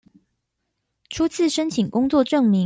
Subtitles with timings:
[1.11, 2.59] 初次申請工作證明